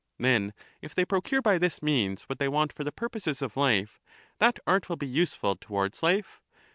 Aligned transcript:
Then 0.17 0.53
if 0.81 0.95
they 0.95 1.05
procure 1.05 1.43
by 1.43 1.59
this 1.59 1.83
means 1.83 2.23
what 2.23 2.39
they 2.39 2.47
want 2.47 2.73
for 2.73 2.83
the 2.83 2.91
purposes 2.91 3.43
of 3.43 3.55
life, 3.55 4.01
that 4.39 4.57
art 4.65 4.89
will 4.89 4.95
be 4.95 5.05
useful 5.05 5.55
towards 5.55 6.01
life? 6.01 6.41